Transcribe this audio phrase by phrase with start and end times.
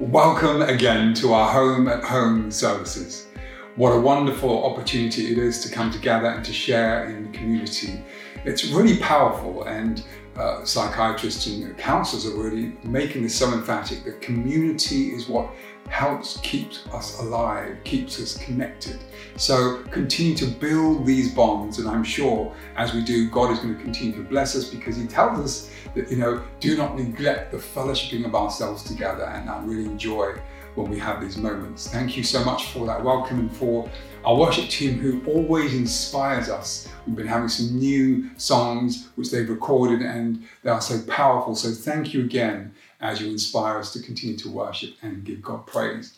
[0.00, 3.28] Welcome again to our Home at Home services.
[3.76, 8.02] What a wonderful opportunity it is to come together and to share in community.
[8.44, 10.04] It's really powerful, and
[10.34, 15.48] uh, psychiatrists and counselors are really making this so emphatic that community is what
[15.88, 18.98] helps keeps us alive, keeps us connected.
[19.36, 23.76] So continue to build these bonds, and I'm sure as we do, God is going
[23.76, 27.52] to continue to bless us because He tells us that you know, do not neglect
[27.52, 30.34] the fellowshipping of ourselves together, and I really enjoy
[30.74, 31.88] when we have these moments.
[31.88, 33.88] Thank you so much for that welcome and for
[34.24, 36.88] our worship team who always inspires us.
[37.06, 41.54] We've been having some new songs which they've recorded and they are so powerful.
[41.54, 45.66] So thank you again as you inspire us to continue to worship and give God
[45.66, 46.16] praise.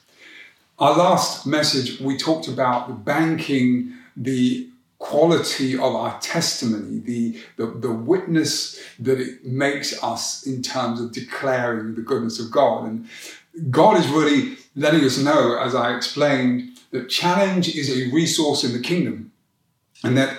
[0.79, 4.69] Our last message, we talked about banking the
[4.99, 11.13] quality of our testimony, the, the, the, witness that it makes us in terms of
[11.13, 12.87] declaring the goodness of God.
[12.87, 13.09] And
[13.71, 18.73] God is really letting us know, as I explained, that challenge is a resource in
[18.73, 19.33] the kingdom.
[20.03, 20.37] And that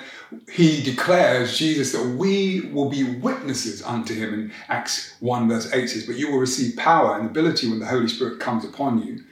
[0.51, 4.33] he declares, Jesus, that we will be witnesses unto him.
[4.33, 7.85] In Acts 1, verse 8 says, But you will receive power and ability when the
[7.85, 9.23] Holy Spirit comes upon you.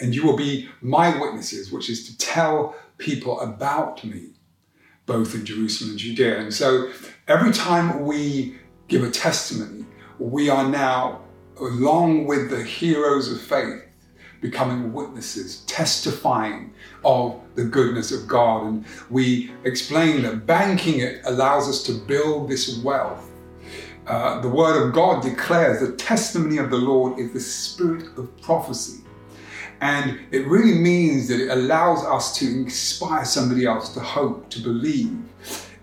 [0.00, 4.30] And you will be my witnesses, which is to tell people about me,
[5.06, 6.38] both in Jerusalem and Judea.
[6.38, 6.92] And so
[7.26, 8.56] every time we
[8.88, 9.84] give a testimony,
[10.18, 11.22] we are now,
[11.60, 13.82] along with the heroes of faith,
[14.40, 16.72] becoming witnesses, testifying
[17.04, 18.66] of the goodness of God.
[18.66, 23.28] And we explain that banking it allows us to build this wealth.
[24.06, 28.40] Uh, the word of God declares the testimony of the Lord is the spirit of
[28.40, 29.02] prophecy.
[29.80, 34.60] And it really means that it allows us to inspire somebody else to hope, to
[34.60, 35.18] believe.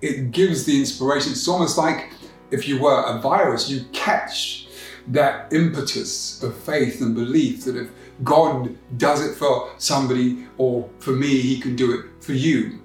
[0.01, 1.33] It gives the inspiration.
[1.33, 2.13] It's almost like
[2.51, 4.67] if you were a virus, you catch
[5.07, 7.89] that impetus of faith and belief that if
[8.23, 12.79] God does it for somebody or for me, He can do it for you.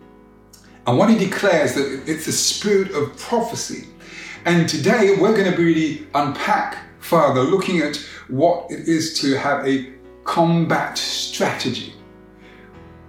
[0.86, 3.86] And what He declares that it's a spirit of prophecy.
[4.44, 7.96] And today we're going to really unpack further, looking at
[8.28, 9.92] what it is to have a
[10.24, 11.94] combat strategy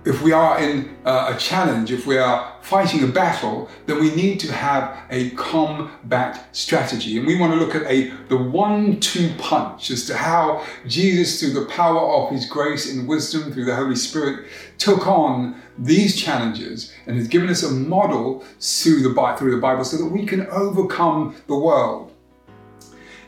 [0.03, 4.13] if we are in uh, a challenge, if we are fighting a battle, then we
[4.15, 7.17] need to have a combat strategy.
[7.17, 11.53] And we want to look at a the one-two punch as to how Jesus, through
[11.53, 14.47] the power of his grace and wisdom through the Holy Spirit,
[14.79, 19.83] took on these challenges and has given us a model through the, through the Bible
[19.83, 22.11] so that we can overcome the world.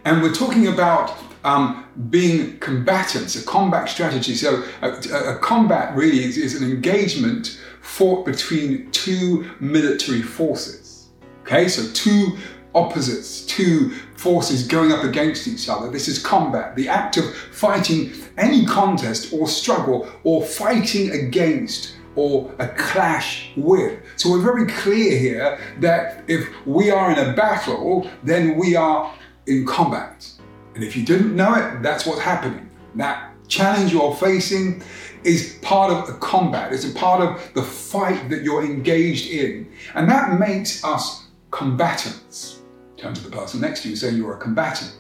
[0.05, 4.35] And we're talking about um, being combatants, a combat strategy.
[4.35, 4.89] So, a,
[5.35, 11.09] a combat really is, is, an engagement fought between two military forces.
[11.41, 12.37] Okay, so two
[12.73, 15.89] opposites, two forces going up against each other.
[15.89, 22.53] This is combat, the act of fighting any contest or struggle or fighting against or
[22.59, 23.99] a clash with.
[24.15, 29.13] So we're very clear here that if we are in a battle, then we are
[29.47, 30.32] in combat.
[30.75, 32.69] And if you didn't know it, that's what's happening.
[32.95, 34.83] That challenge you're facing
[35.23, 39.71] is part of a combat, it's a part of the fight that you're engaged in.
[39.95, 42.61] And that makes us combatants.
[42.97, 44.95] Turn to the person next to you say you're a combatant.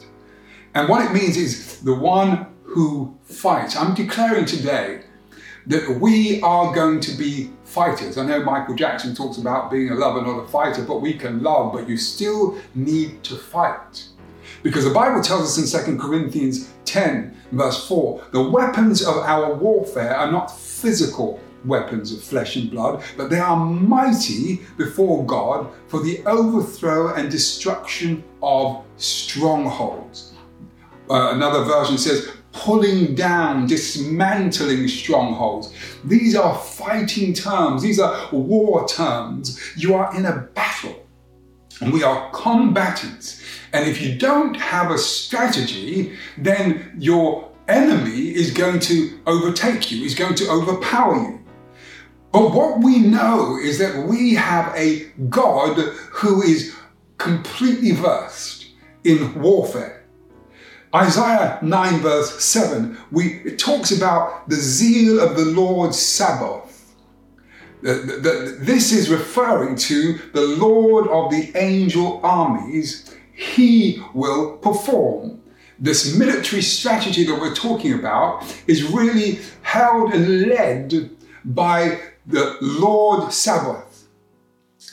[0.75, 3.75] And what it means is the one who fights.
[3.75, 5.03] I'm declaring today
[5.67, 8.17] that we are going to be fighters.
[8.17, 11.41] I know Michael Jackson talks about being a lover, not a fighter, but we can
[11.41, 14.05] love, but you still need to fight.
[14.63, 19.53] Because the Bible tells us in 2 Corinthians 10, verse 4, the weapons of our
[19.53, 25.69] warfare are not physical weapons of flesh and blood, but they are mighty before God
[25.87, 30.33] for the overthrow and destruction of strongholds.
[31.09, 35.73] Uh, another version says, pulling down, dismantling strongholds.
[36.05, 39.59] These are fighting terms, these are war terms.
[39.75, 41.05] You are in a battle,
[41.81, 43.42] and we are combatants.
[43.73, 50.05] And if you don't have a strategy, then your enemy is going to overtake you,
[50.05, 51.39] is going to overpower you.
[52.31, 55.77] But what we know is that we have a God
[56.11, 56.75] who is
[57.17, 58.67] completely versed
[59.03, 60.05] in warfare.
[60.95, 66.93] Isaiah 9, verse 7, we, it talks about the zeal of the Lord's Sabaoth.
[67.81, 74.57] The, the, the, this is referring to the Lord of the angel armies he will
[74.57, 75.41] perform.
[75.79, 81.09] This military strategy that we're talking about is really held and led
[81.43, 84.07] by the Lord Sabaoth.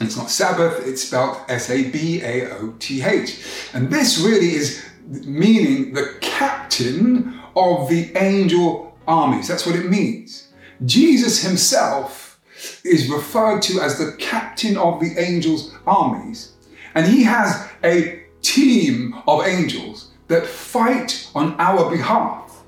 [0.00, 3.44] It's not Sabbath, it's spelled S A B A O T H.
[3.74, 9.48] And this really is meaning the captain of the angel armies.
[9.48, 10.48] That's what it means.
[10.86, 12.40] Jesus himself
[12.84, 16.52] is referred to as the captain of the angels' armies,
[16.94, 22.62] and he has a team of angels that fight on our behalf.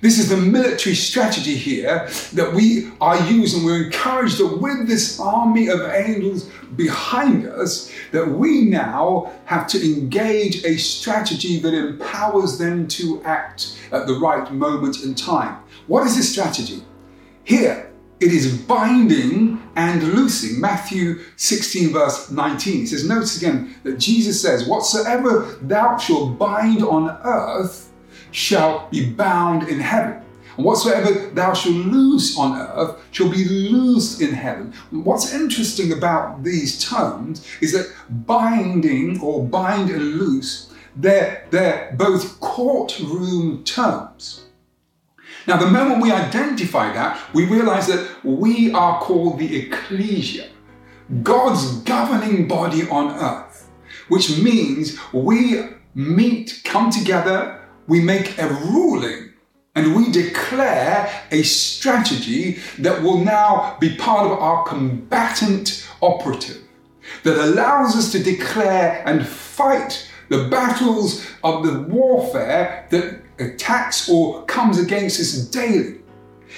[0.00, 3.64] This is the military strategy here that we are using.
[3.64, 9.84] We're encouraged that with this army of angels behind us, that we now have to
[9.84, 15.58] engage a strategy that empowers them to act at the right moment in time.
[15.88, 16.84] What is this strategy?
[17.42, 17.87] Here,
[18.20, 20.60] it is binding and loosing.
[20.60, 22.82] Matthew 16, verse 19.
[22.82, 27.92] It says, Notice again that Jesus says, Whatsoever thou shalt bind on earth
[28.32, 30.22] shall be bound in heaven.
[30.56, 34.74] And whatsoever thou shalt loose on earth shall be loosed in heaven.
[34.90, 37.92] What's interesting about these terms is that
[38.26, 44.47] binding or bind and loose, they're, they're both courtroom terms.
[45.48, 50.46] Now, the moment we identify that, we realize that we are called the ecclesia,
[51.22, 53.66] God's governing body on earth,
[54.08, 55.62] which means we
[55.94, 59.32] meet, come together, we make a ruling
[59.74, 66.60] and we declare a strategy that will now be part of our combatant operative
[67.22, 74.44] that allows us to declare and fight the battles of the warfare that attacks or
[74.44, 76.00] comes against us daily.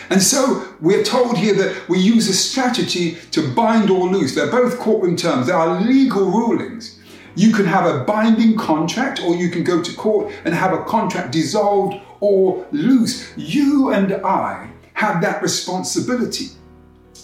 [0.09, 4.35] And so we're told here that we use a strategy to bind or loose.
[4.35, 6.99] They're both courtroom terms, they are legal rulings.
[7.37, 10.83] You can have a binding contract, or you can go to court and have a
[10.85, 13.33] contract dissolved or loose.
[13.37, 16.49] You and I have that responsibility.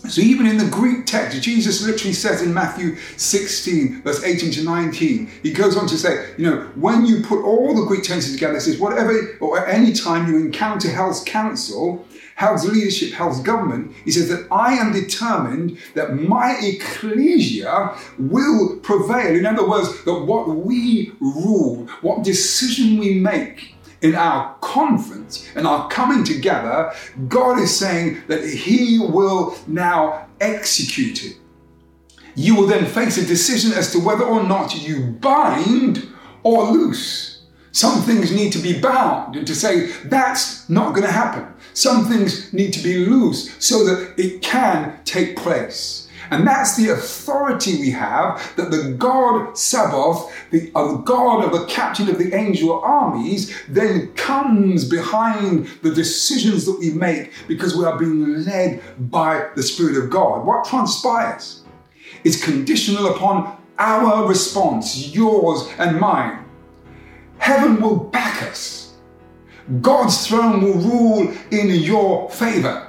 [0.09, 4.65] So, even in the Greek text, Jesus literally says in Matthew 16, verse 18 to
[4.65, 8.35] 19, he goes on to say, you know, when you put all the Greek tenses
[8.35, 12.07] together, it says, whatever or at any time you encounter hell's council,
[12.37, 19.35] hell's leadership, hell's government, he says that I am determined that my ecclesia will prevail.
[19.35, 25.67] In other words, that what we rule, what decision we make, in our conference and
[25.67, 26.93] our coming together,
[27.29, 31.37] God is saying that He will now execute it.
[32.35, 36.07] You will then face a decision as to whether or not you bind
[36.43, 37.43] or loose.
[37.73, 41.47] Some things need to be bound and to say that's not going to happen.
[41.75, 46.06] Some things need to be loose so that it can take place.
[46.31, 51.67] And that's the authority we have that the God Sabaoth, the uh, God of the
[51.67, 57.85] captain of the angel armies, then comes behind the decisions that we make because we
[57.85, 60.45] are being led by the Spirit of God.
[60.45, 61.63] What transpires
[62.25, 66.45] is conditional upon our response, yours and mine.
[67.39, 68.95] Heaven will back us.
[69.81, 72.86] God's throne will rule in your favor.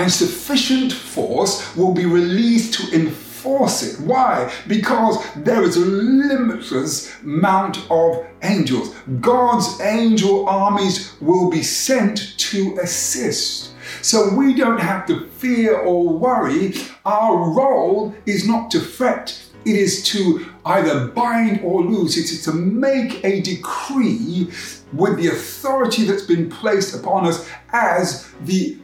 [0.00, 4.00] And sufficient force will be released to enforce it.
[4.00, 4.50] Why?
[4.66, 8.94] Because there is a limitless amount of angels.
[9.20, 13.72] God's angel armies will be sent to assist.
[14.00, 16.76] So we don't have to fear or worry.
[17.04, 22.16] Our role is not to fret it is to either bind or loose.
[22.16, 24.48] It is to make a decree
[24.92, 28.74] with the authority that's been placed upon us as the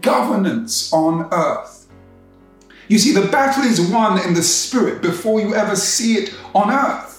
[0.00, 1.86] governance on earth.
[2.88, 6.70] You see, the battle is won in the spirit before you ever see it on
[6.70, 7.12] earth.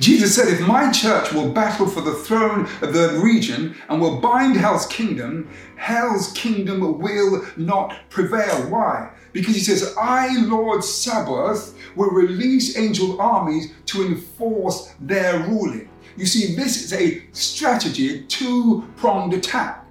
[0.00, 4.20] Jesus said, If my church will battle for the throne of the region and will
[4.20, 8.68] bind hell's kingdom, hell's kingdom will not prevail.
[8.68, 9.10] Why?
[9.32, 15.88] Because he says, I, Lord Sabaoth, will release angel armies to enforce their ruling.
[16.16, 19.86] You see, this is a strategy, two pronged attack.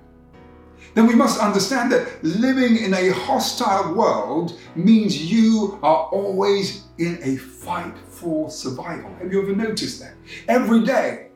[0.93, 7.17] Then we must understand that living in a hostile world means you are always in
[7.23, 9.13] a fight for survival.
[9.15, 10.15] Have you ever noticed that?
[10.49, 11.30] Every day,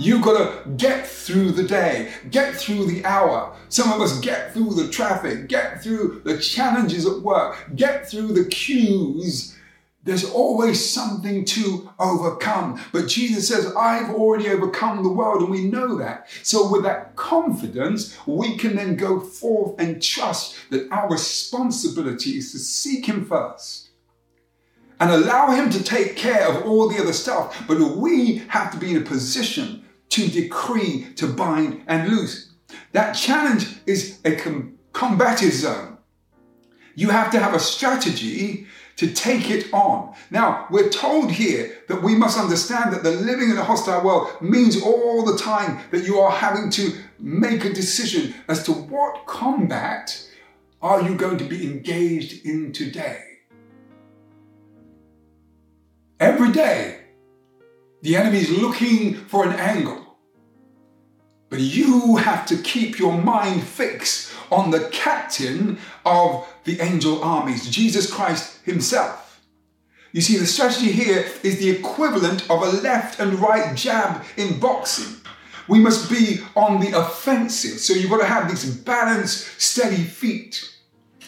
[0.00, 3.54] You've got to get through the day, get through the hour.
[3.68, 8.28] Some of us get through the traffic, get through the challenges at work, get through
[8.28, 9.58] the queues.
[10.02, 12.80] There's always something to overcome.
[12.92, 16.30] But Jesus says, I've already overcome the world, and we know that.
[16.42, 22.52] So, with that confidence, we can then go forth and trust that our responsibility is
[22.52, 23.90] to seek Him first
[24.98, 27.64] and allow Him to take care of all the other stuff.
[27.68, 32.50] But we have to be in a position to decree, to bind, and loose.
[32.92, 35.98] That challenge is a com- combative zone.
[36.94, 40.14] You have to have a strategy to take it on.
[40.30, 44.28] Now, we're told here that we must understand that the living in a hostile world
[44.42, 49.26] means all the time that you are having to make a decision as to what
[49.26, 50.28] combat
[50.82, 53.22] are you going to be engaged in today.
[56.18, 57.00] Every day,
[58.02, 59.99] the enemy is looking for an angle.
[61.50, 67.68] But you have to keep your mind fixed on the captain of the angel armies,
[67.68, 69.40] Jesus Christ himself.
[70.12, 74.58] You see, the strategy here is the equivalent of a left and right jab in
[74.58, 75.16] boxing.
[75.68, 77.78] We must be on the offensive.
[77.78, 80.68] So you've got to have these balanced, steady feet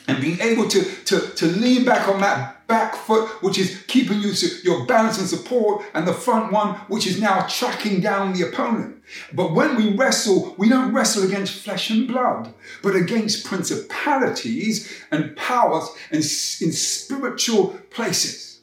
[0.08, 4.18] and being able to, to, to lean back on that back foot, which is keeping
[4.22, 4.32] you
[4.64, 9.02] your balance and support, and the front one, which is now tracking down the opponent.
[9.34, 15.36] But when we wrestle, we don't wrestle against flesh and blood, but against principalities and
[15.36, 18.62] powers and in spiritual places.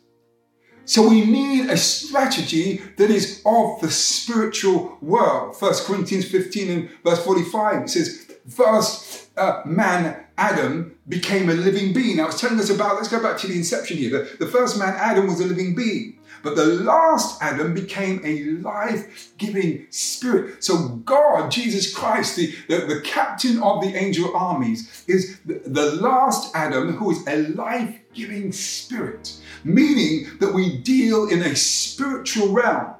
[0.86, 5.56] So we need a strategy that is of the spiritual world.
[5.56, 11.94] First Corinthians 15 and verse 45 it says, First uh, man, Adam, became a living
[11.94, 12.18] being.
[12.18, 14.12] Now, it's telling us about, let's go back to the inception here.
[14.12, 16.20] The, the first man, Adam, was a living being.
[16.44, 20.64] But the last Adam became a life giving spirit.
[20.64, 25.96] So, God, Jesus Christ, the, the, the, captain of the angel armies, is the, the
[25.96, 32.50] last Adam who is a life giving spirit, meaning that we deal in a spiritual
[32.50, 32.94] realm.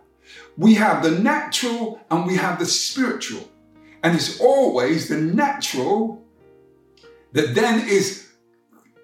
[0.58, 3.50] We have the natural and we have the spiritual.
[4.04, 6.26] And it's always the natural
[7.34, 8.30] that then is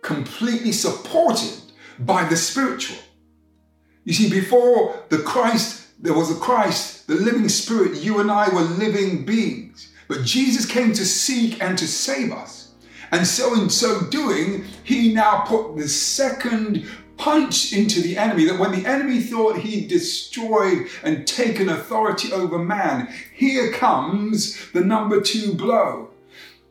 [0.01, 1.53] completely supported
[1.99, 2.97] by the spiritual.
[4.03, 8.49] You see, before the Christ, there was a Christ, the living spirit, you and I
[8.49, 9.91] were living beings.
[10.07, 12.73] But Jesus came to seek and to save us.
[13.11, 18.59] And so, in so doing, he now put the second punch into the enemy that
[18.59, 25.21] when the enemy thought he destroyed and taken authority over man, here comes the number
[25.21, 26.09] two blow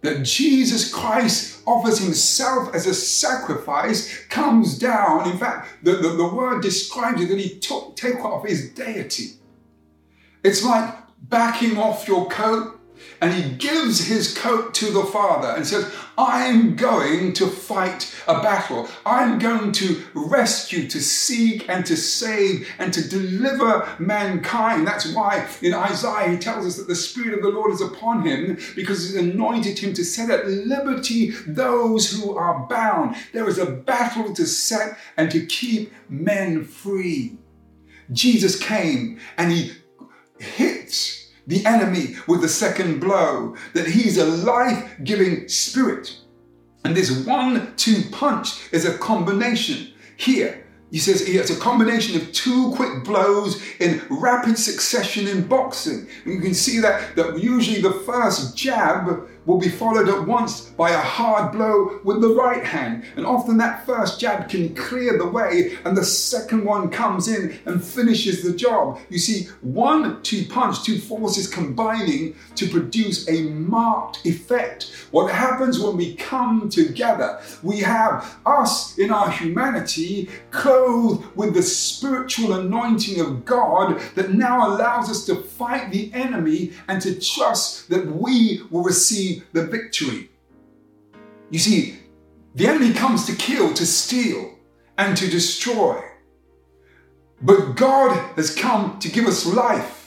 [0.05, 5.31] that Jesus Christ offers himself as a sacrifice comes down.
[5.31, 9.31] In fact, the, the, the word describes it that he took take off his deity.
[10.43, 12.79] It's like backing off your coat
[13.21, 18.41] and he gives his coat to the Father and says, I'm going to fight a
[18.43, 18.89] battle.
[19.05, 24.87] I'm going to rescue, to seek, and to save, and to deliver mankind.
[24.87, 28.27] That's why in Isaiah he tells us that the Spirit of the Lord is upon
[28.27, 33.17] him because he's anointed him to set at liberty those who are bound.
[33.33, 37.39] There is a battle to set and to keep men free.
[38.13, 39.73] Jesus came and he
[40.39, 46.19] hits the enemy with the second blow, that he's a life giving spirit.
[46.85, 50.65] And this one two punch is a combination here.
[50.91, 56.07] He says it's a combination of two quick blows in rapid succession in boxing.
[56.25, 60.91] You can see that, that usually the first jab will be followed at once by
[60.91, 63.05] a hard blow with the right hand.
[63.17, 67.59] And often that first jab can clear the way, and the second one comes in
[67.67, 68.99] and finishes the job.
[69.11, 74.93] You see, one two punch, two forces combining to produce a marked effect.
[75.11, 77.41] What happens when we come together?
[77.63, 84.69] We have us in our humanity clothed with the spiritual anointing of God that now
[84.69, 90.31] allows us to fight the enemy and to trust that we will receive the victory.
[91.51, 91.99] You see,
[92.55, 94.55] the enemy comes to kill, to steal,
[94.97, 96.03] and to destroy.
[97.43, 100.05] But God has come to give us life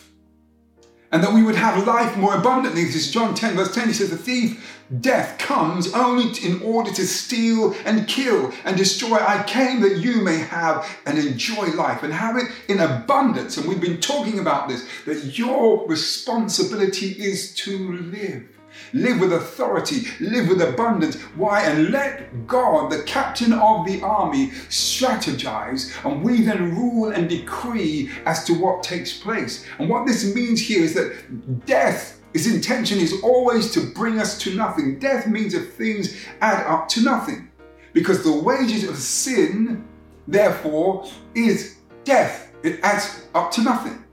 [1.12, 2.84] and that we would have life more abundantly.
[2.84, 3.88] This is John 10, verse 10.
[3.88, 9.18] He says, The thief, death, comes only in order to steal and kill and destroy.
[9.18, 13.58] I came that you may have and enjoy life and have it in abundance.
[13.58, 18.57] And we've been talking about this that your responsibility is to live
[18.94, 21.16] live with authority, live with abundance.
[21.36, 21.62] Why?
[21.64, 28.10] And let God, the captain of the army, strategize, and we then rule and decree
[28.26, 29.66] as to what takes place.
[29.80, 34.38] And what this means here is that death his intention is always to bring us
[34.40, 35.00] to nothing.
[35.00, 37.50] Death means that things add up to nothing.
[37.94, 39.88] Because the wages of sin,
[40.28, 42.52] therefore, is death.
[42.62, 44.04] It adds up to nothing.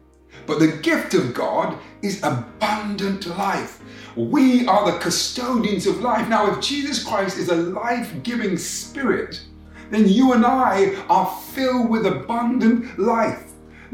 [0.47, 3.81] But the gift of God is abundant life.
[4.17, 6.29] We are the custodians of life.
[6.29, 9.41] Now, if Jesus Christ is a life giving spirit,
[9.91, 13.44] then you and I are filled with abundant life.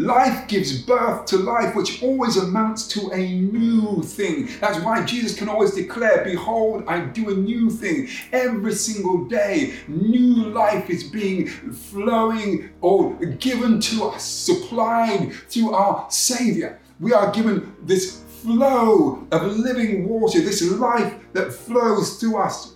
[0.00, 4.48] Life gives birth to life, which always amounts to a new thing.
[4.60, 8.08] That's why Jesus can always declare, Behold, I do a new thing.
[8.32, 16.10] Every single day, new life is being flowing or given to us, supplied through our
[16.10, 16.80] Savior.
[16.98, 22.74] We are given this flow of living water, this life that flows through us,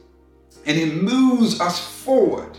[0.67, 2.57] and it moves us forward.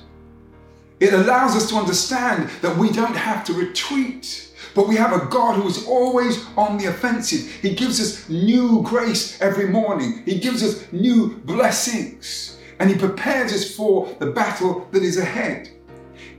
[1.00, 5.26] It allows us to understand that we don't have to retreat, but we have a
[5.28, 7.50] God who is always on the offensive.
[7.62, 13.54] He gives us new grace every morning, He gives us new blessings, and He prepares
[13.54, 15.72] us for the battle that is ahead.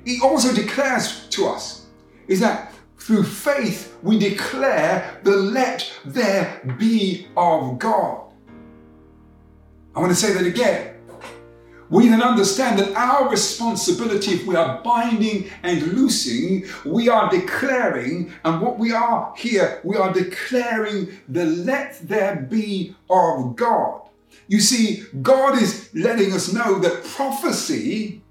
[0.04, 1.86] He also declares to us
[2.28, 8.32] is that through faith we declare the let there be of God.
[9.94, 10.95] I want to say that again
[11.88, 18.32] we then understand that our responsibility, if we are binding and loosing, we are declaring,
[18.44, 24.02] and what we are here, we are declaring the let there be of God.
[24.48, 28.22] You see, God is letting us know that prophecy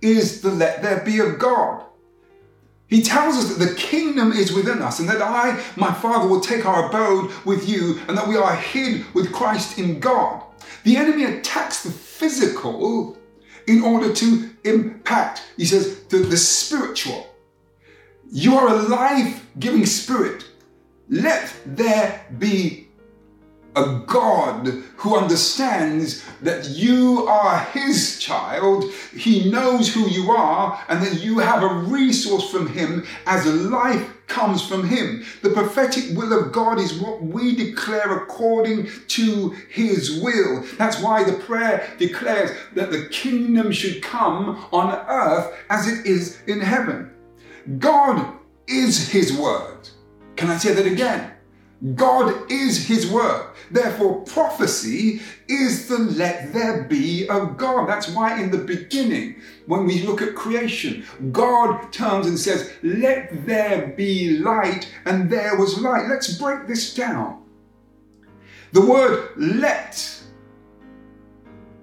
[0.00, 1.84] is the let there be of God.
[2.88, 6.40] He tells us that the kingdom is within us and that I, my Father, will
[6.40, 10.42] take our abode with you and that we are hid with Christ in God.
[10.84, 13.16] The enemy attacks the physical
[13.68, 17.26] in order to impact, he says, the, the spiritual.
[18.30, 20.44] You are a life giving spirit.
[21.08, 22.88] Let there be
[23.76, 28.84] a God who understands that you are his child,
[29.16, 33.52] he knows who you are, and that you have a resource from him as a
[33.52, 35.24] life comes from him.
[35.42, 40.64] The prophetic will of God is what we declare according to his will.
[40.76, 46.40] That's why the prayer declares that the kingdom should come on earth as it is
[46.46, 47.10] in heaven.
[47.78, 48.34] God
[48.66, 49.88] is his word.
[50.36, 51.32] Can I say that again?
[51.94, 53.50] God is His word.
[53.70, 57.88] Therefore, prophecy is the let there be of God.
[57.88, 63.46] That's why in the beginning, when we look at creation, God turns and says, Let
[63.46, 66.08] there be light, and there was light.
[66.08, 67.42] Let's break this down.
[68.72, 70.22] The word let,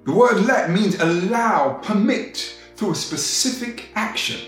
[0.06, 4.40] the word let means allow, permit through a specific action.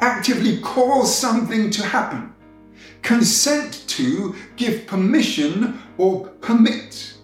[0.00, 2.34] Actively cause something to happen
[3.02, 7.14] consent to, give permission or permit,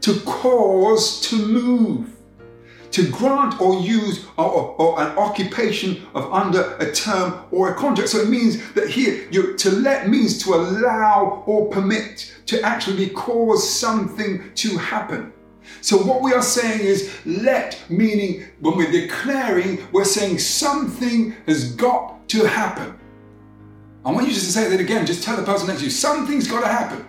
[0.00, 2.10] to cause to move,
[2.90, 7.74] to grant or use or, or, or, an occupation of under a term or a
[7.74, 8.10] contract.
[8.10, 13.08] So it means that here, you, to let means to allow or permit, to actually
[13.10, 15.32] cause something to happen.
[15.80, 21.74] So what we are saying is let, meaning when we're declaring, we're saying something has
[21.74, 22.98] got to happen.
[24.04, 25.06] I want you just to say that again.
[25.06, 27.06] Just tell the person next to you something's got to happen.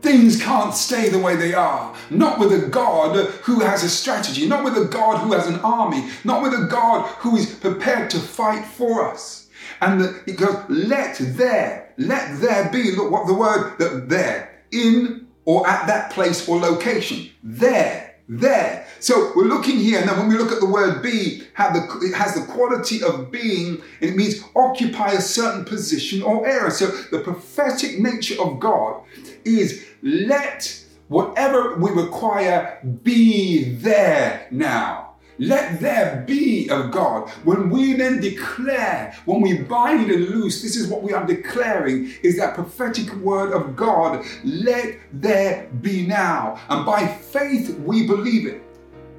[0.00, 1.94] Things can't stay the way they are.
[2.10, 5.60] Not with a God who has a strategy, not with a God who has an
[5.60, 9.48] army, not with a God who is prepared to fight for us.
[9.80, 12.96] And the, it goes, let there, let there be.
[12.96, 17.30] Look what the word that there, in or at that place or location.
[17.44, 18.86] There there.
[19.00, 22.34] So we're looking here, then when we look at the word be, the, it has
[22.34, 26.70] the quality of being, and it means occupy a certain position or area.
[26.70, 29.02] So the prophetic nature of God
[29.44, 35.11] is let whatever we require be there now.
[35.38, 37.30] Let there be of God.
[37.44, 42.12] When we then declare, when we bind and loose, this is what we are declaring
[42.22, 44.24] is that prophetic word of God.
[44.44, 46.60] Let there be now.
[46.68, 48.62] And by faith, we believe it.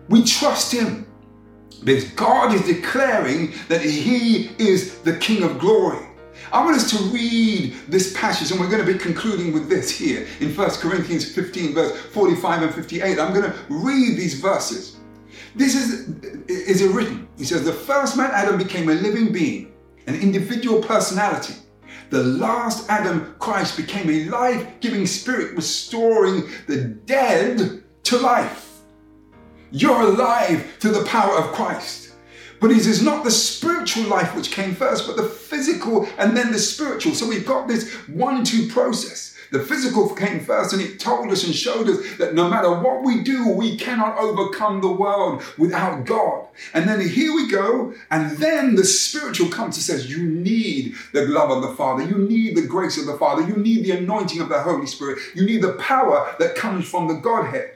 [0.10, 1.08] We trust Him.
[1.84, 6.06] Because God is declaring that He is the King of glory.
[6.52, 9.90] I want us to read this passage, and we're going to be concluding with this
[9.90, 13.20] here in 1 Corinthians 15, verse 45 and 58.
[13.20, 14.98] I'm going to read these verses.
[15.56, 16.10] This is,
[16.48, 17.28] is written.
[17.38, 19.74] He says, The first man, Adam, became a living being,
[20.08, 21.56] an individual personality.
[22.10, 28.82] The last Adam, Christ, became a life giving spirit, restoring the dead to life.
[29.72, 32.14] You're alive to the power of Christ.
[32.60, 36.52] But it is not the spiritual life which came first, but the physical and then
[36.52, 37.14] the spiritual.
[37.14, 39.33] So we've got this one two process.
[39.54, 43.04] The physical came first and it told us and showed us that no matter what
[43.04, 46.48] we do, we cannot overcome the world without God.
[46.74, 47.94] And then here we go.
[48.10, 52.02] And then the spiritual comes and says, You need the love of the Father.
[52.02, 53.48] You need the grace of the Father.
[53.48, 55.20] You need the anointing of the Holy Spirit.
[55.36, 57.76] You need the power that comes from the Godhead.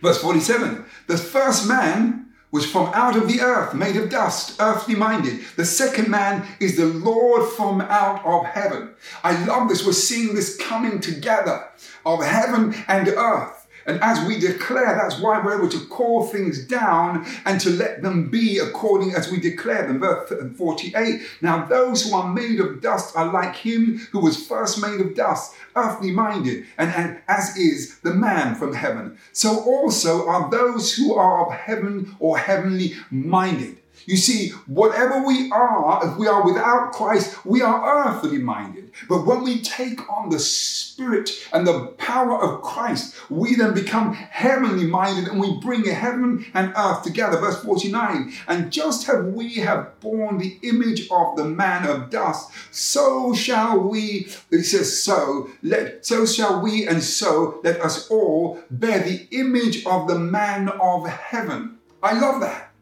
[0.00, 4.94] Verse 47 The first man was from out of the earth, made of dust, earthly
[4.94, 5.40] minded.
[5.56, 8.90] The second man is the Lord from out of heaven.
[9.22, 9.86] I love this.
[9.86, 11.64] We're seeing this coming together
[12.04, 13.59] of heaven and earth.
[13.86, 18.02] And as we declare, that's why we're able to call things down and to let
[18.02, 20.00] them be according as we declare them.
[20.00, 24.80] Verse 48 Now those who are made of dust are like him who was first
[24.80, 29.18] made of dust, earthly minded, and, and as is the man from heaven.
[29.32, 33.78] So also are those who are of heaven or heavenly minded.
[34.06, 38.79] You see, whatever we are, if we are without Christ, we are earthly minded.
[39.08, 44.14] But when we take on the Spirit and the power of Christ, we then become
[44.14, 47.38] heavenly minded and we bring heaven and earth together.
[47.38, 52.50] Verse 49 And just as we have borne the image of the man of dust,
[52.70, 58.60] so shall we, it says, so, let, so shall we, and so let us all
[58.70, 61.78] bear the image of the man of heaven.
[62.02, 62.72] I love that.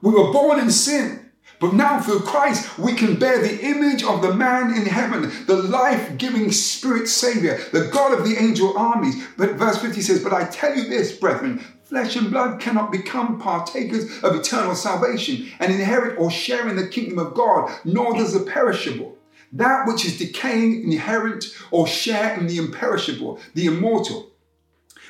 [0.00, 1.27] We were born in sin.
[1.60, 5.56] But now through Christ, we can bear the image of the man in heaven, the
[5.56, 9.16] life giving spirit savior, the God of the angel armies.
[9.36, 13.40] But verse 50 says, But I tell you this, brethren, flesh and blood cannot become
[13.40, 18.34] partakers of eternal salvation and inherit or share in the kingdom of God, nor does
[18.34, 19.16] the perishable.
[19.52, 24.30] That which is decaying inherit or share in the imperishable, the immortal.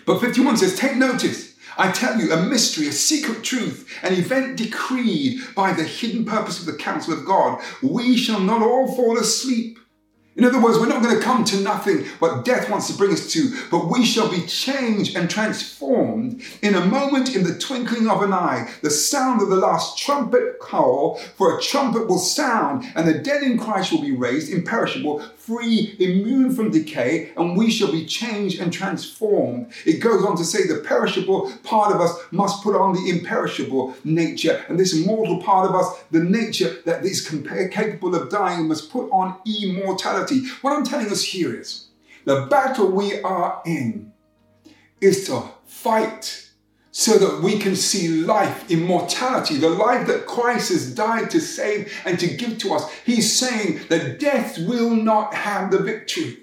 [0.06, 1.47] But 51 says, Take notice
[1.78, 6.58] I tell you, a mystery, a secret truth, an event decreed by the hidden purpose
[6.58, 7.62] of the counsel of God.
[7.82, 9.78] We shall not all fall asleep
[10.38, 13.10] in other words, we're not going to come to nothing what death wants to bring
[13.10, 18.08] us to, but we shall be changed and transformed in a moment, in the twinkling
[18.08, 18.70] of an eye.
[18.80, 23.42] The sound of the last trumpet call, for a trumpet will sound, and the dead
[23.42, 28.60] in Christ will be raised, imperishable, free, immune from decay, and we shall be changed
[28.60, 29.72] and transformed.
[29.86, 33.94] It goes on to say the perishable part of us must put on the imperishable
[34.04, 37.26] nature, and this mortal part of us, the nature that is
[37.72, 40.46] capable of dying, must put on immortality.
[40.60, 41.86] What I'm telling us here is
[42.26, 44.12] the battle we are in
[45.00, 46.47] is to fight
[46.98, 51.92] so that we can see life, immortality, the life that Christ has died to save
[52.04, 52.92] and to give to us.
[53.06, 56.38] He's saying that death will not have the victory.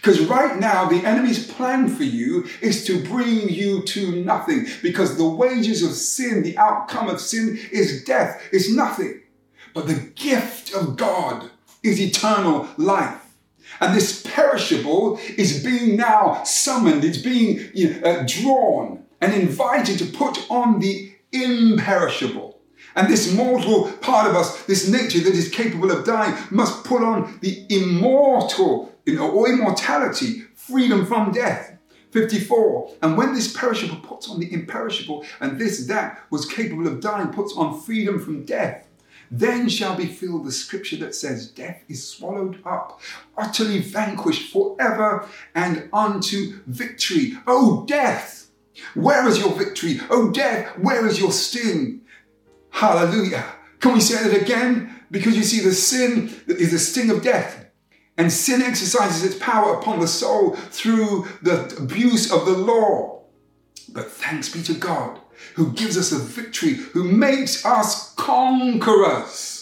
[0.00, 4.66] Because right now, the enemy's plan for you is to bring you to nothing.
[4.82, 9.22] Because the wages of sin, the outcome of sin is death, is nothing.
[9.74, 11.52] But the gift of God
[11.84, 13.20] is eternal life.
[13.80, 19.98] And this perishable is being now summoned, it's being you know, uh, drawn and invited
[19.98, 22.60] to put on the imperishable.
[22.94, 27.02] And this mortal part of us, this nature that is capable of dying, must put
[27.02, 31.76] on the immortal you know, or immortality, freedom from death.
[32.12, 32.92] 54.
[33.02, 37.28] And when this perishable puts on the imperishable, and this that was capable of dying
[37.28, 38.86] puts on freedom from death,
[39.30, 43.00] then shall be filled the scripture that says, Death is swallowed up,
[43.36, 47.36] utterly vanquished forever and unto victory.
[47.48, 48.43] Oh, death,
[48.94, 50.00] where is your victory?
[50.10, 52.02] Oh, death, where is your sting?
[52.70, 53.44] Hallelujah.
[53.80, 55.00] Can we say that again?
[55.10, 57.66] Because you see, the sin is the sting of death.
[58.16, 63.22] And sin exercises its power upon the soul through the abuse of the law.
[63.92, 65.20] But thanks be to God
[65.54, 69.53] who gives us a victory, who makes us conquerors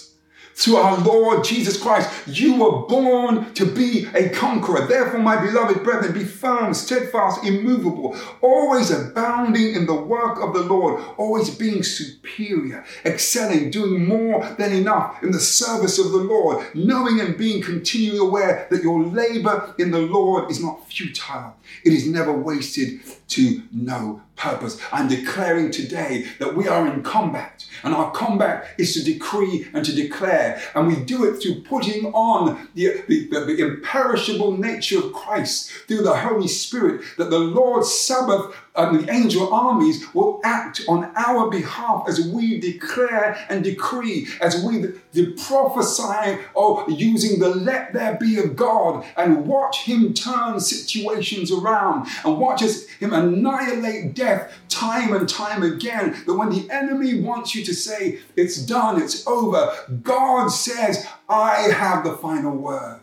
[0.55, 2.11] through our Lord Jesus Christ.
[2.27, 4.87] You were born to be a conqueror.
[4.87, 10.63] Therefore, my beloved brethren, be firm, steadfast, immovable, always abounding in the work of the
[10.63, 16.67] Lord, always being superior, excelling, doing more than enough in the service of the Lord,
[16.75, 21.93] knowing and being continually aware that your labor in the Lord is not futile, it
[21.93, 24.81] is never wasted to no purpose.
[24.93, 29.85] I'm declaring today that we are in combat, and our combat is to decree and
[29.85, 34.99] to declare, and we do it through putting on the, the, the, the imperishable nature
[34.99, 40.41] of Christ through the Holy Spirit, that the Lord's Sabaoth and the angel armies will
[40.45, 47.39] act on our behalf as we declare and decree, as we the prophesy or using
[47.39, 52.87] the let there be of God and watch Him turn situations around and watch us,
[52.87, 56.23] Him annihilate death time and time again.
[56.27, 61.69] That when the enemy wants you to say, it's done, it's over, God says, I
[61.73, 63.01] have the final word.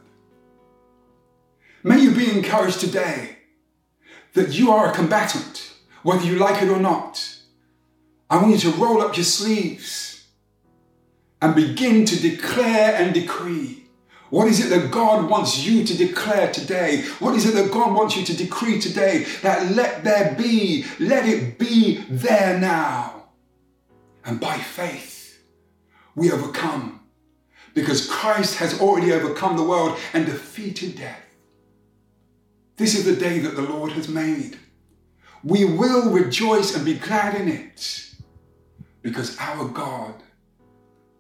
[1.84, 3.39] May you be encouraged today
[4.34, 7.38] that you are a combatant, whether you like it or not.
[8.30, 10.28] I want you to roll up your sleeves
[11.42, 13.86] and begin to declare and decree.
[14.30, 17.04] What is it that God wants you to declare today?
[17.18, 19.26] What is it that God wants you to decree today?
[19.42, 23.30] That let there be, let it be there now.
[24.24, 25.40] And by faith,
[26.14, 27.00] we overcome
[27.74, 31.29] because Christ has already overcome the world and defeated death.
[32.80, 34.58] This is the day that the Lord has made.
[35.44, 38.06] We will rejoice and be glad in it
[39.02, 40.16] because our God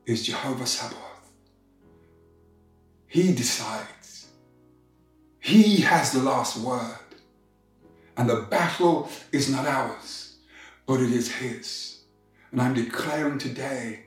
[0.05, 1.31] is Jehovah Sabaoth.
[3.07, 4.29] He decides.
[5.41, 6.95] He has the last word.
[8.15, 10.37] And the battle is not ours,
[10.85, 12.03] but it is His.
[12.53, 14.05] And I'm declaring today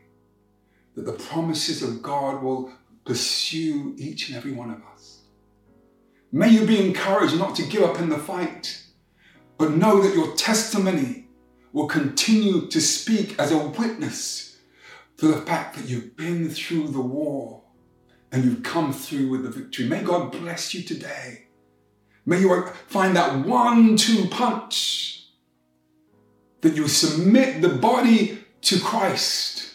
[0.95, 2.73] that the promises of God will
[3.05, 4.92] pursue each and every one of us.
[6.35, 8.83] May you be encouraged not to give up in the fight,
[9.59, 11.27] but know that your testimony
[11.75, 14.57] will continue to speak as a witness
[15.19, 17.63] to the fact that you've been through the war
[18.33, 19.87] and you've come through with the victory.
[19.87, 21.49] May God bless you today.
[22.25, 25.27] May you find that one two punch
[26.63, 29.75] that you submit the body to Christ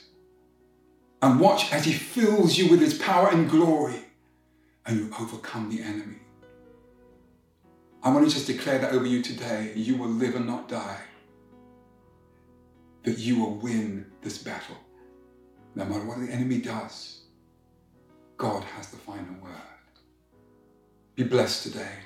[1.22, 4.02] and watch as He fills you with His power and glory
[4.88, 6.22] and you overcome the enemy.
[8.04, 9.74] I want to just declare that over you today.
[9.76, 11.00] You will live and not die.
[13.04, 14.78] That you will win this battle.
[15.76, 17.22] No matter what the enemy does,
[18.38, 19.52] God has the final word.
[21.16, 22.00] Be blessed today.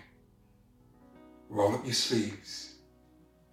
[1.49, 2.75] Roll up your sleeves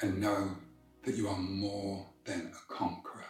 [0.01, 0.57] and know
[1.05, 3.25] that you are more than a conqueror.